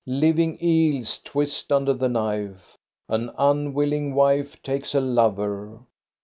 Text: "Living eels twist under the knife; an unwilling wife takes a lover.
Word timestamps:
"Living 0.07 0.57
eels 0.65 1.19
twist 1.19 1.71
under 1.71 1.93
the 1.93 2.09
knife; 2.09 2.75
an 3.07 3.29
unwilling 3.37 4.15
wife 4.15 4.59
takes 4.63 4.95
a 4.95 4.99
lover. 4.99 5.77